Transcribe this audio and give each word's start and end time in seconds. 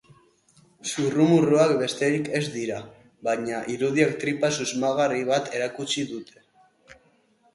Zurrumurruak 0.91 1.73
besterik 1.81 2.29
ez 2.39 2.41
dira, 2.55 2.79
baina 3.27 3.59
irudiek 3.75 4.15
tripa 4.23 4.51
susmagarri 4.57 5.23
bat 5.31 5.51
erakutsi 5.59 6.07
dute. 6.13 6.41